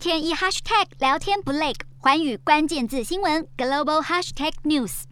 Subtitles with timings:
[0.00, 5.02] 天一 hashtag 聊天不累，寰宇关键字新闻 global hashtag news。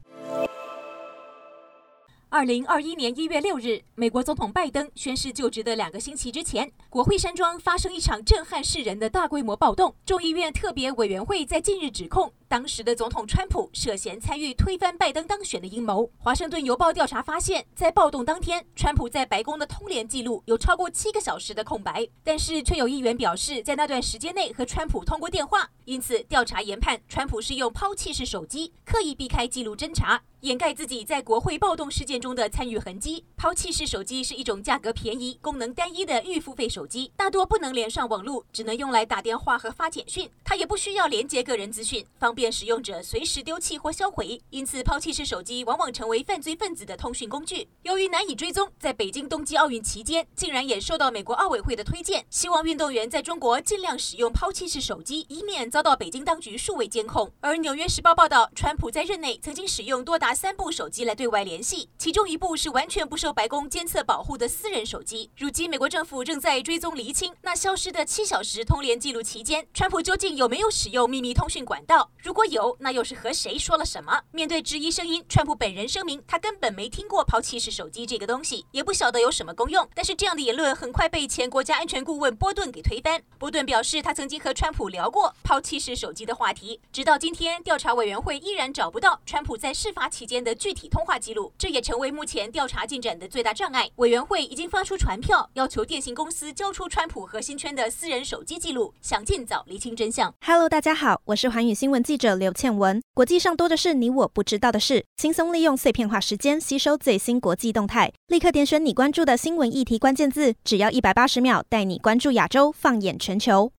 [2.31, 9.95] 二零二一年一月六日，美国总统拜登宣誓就职的两个星期之前，国会山庄发生一场震撼世人的大规模暴动。
[10.07, 16.11] 众议院特别委员会在近日指控当时的总统川普涉嫌参与推翻拜登当选的阴谋。
[16.17, 25.69] 华盛顿邮报调查发现，在暴动当天，川普在白宫的通联记录有超过七个小时的空白，但是却有议员表示，在那段时间内和川普通过电话。
[25.85, 30.23] 因此，调查研判，川普是用抛弃式手机刻意避开记录侦查。
[30.43, 33.25] 掩盖自己在国会暴动事件中的参与痕迹。
[33.37, 40.31] 抛弃式手机是一种价格便宜、功能单一的预付费手机，大多不能连上网络，只能用来打电话和发简讯。
[40.45, 44.41] 它也不需要连接个人资讯，方便使用者随时丢弃或销毁。
[44.51, 47.67] 因此，抛弃式手机往往成为犯罪分子的通讯工具。
[47.83, 57.29] 由于难以追踪，在北京冬季奥运期间，竟然也受到美国奥委会的推荐，希望运动员在中国尽量使用抛弃式手机，以免遭到北京当局数位监控。
[57.41, 65.29] 而《纽约时报》报道，川普在任内曾经使用多达三部手机来对外联系，其中一部是完全不受白宫监测保护的私人手机。
[65.37, 72.11] 如今，美国政府正在追踪厘清那消失的七小时通联记录期间，川普究竟有没有使用秘密通讯管道？
[72.29, 74.21] 如果有，那又是和谁说了什么？
[74.33, 79.89] 面对质疑声音，川普本人声明，他根本没听过抛弃式手机这个东西，也不晓得有什么功用。
[79.95, 83.23] 但是这样的言论很快被前国家安全顾问波顿给推翻。
[83.39, 93.91] 波顿表示，他曾经和川普聊过抛弃式手机的话题，直到今天，调查委员会依然找不到川普在事发期间的具体通话记录，这也成为目前调查进展的最大障碍。
[93.97, 100.35] 委员会已经发出传票，要求电信公司交出川普核心圈的私人手机记录，想尽早厘清真相。
[100.45, 103.01] Hello，大家好，我是寰宇新闻记者者刘倩文。
[103.15, 113.73] 国际上多的是你我不知道的事，轻松利用碎片化时间吸收最新国际动态，立刻点选你关注的新闻议题关键字，只要一百八十秒，带你关注亚洲，放眼全球。